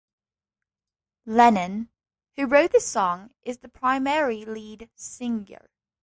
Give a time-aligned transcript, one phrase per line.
[1.27, 1.89] Lennon,
[2.35, 5.69] who wrote the song, is the primary lead singer.